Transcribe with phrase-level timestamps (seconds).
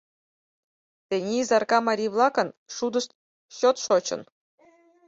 [1.07, 3.09] Тений Изарка марий-влакын шудышт
[3.57, 4.21] чот шочын.